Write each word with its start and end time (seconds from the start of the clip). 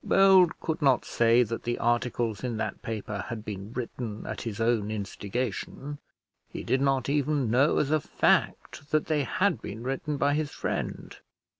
Bold 0.03 0.59
could 0.59 0.81
not 0.81 1.05
say 1.05 1.43
that 1.43 1.61
the 1.61 1.77
articles 1.77 2.43
in 2.43 2.57
that 2.57 2.81
paper 2.81 3.23
had 3.27 3.45
been 3.45 3.71
written 3.73 4.25
at 4.25 4.41
his 4.41 4.59
own 4.59 4.89
instigation. 4.89 5.99
He 6.49 6.63
did 6.63 6.81
not 6.81 7.07
even 7.07 7.51
know, 7.51 7.77
as 7.77 7.91
a 7.91 7.99
fact, 7.99 8.89
that 8.89 9.05
they 9.05 9.23
had 9.25 9.61
been 9.61 9.83
written 9.83 10.17
by 10.17 10.33
his 10.33 10.49
friend. 10.49 11.15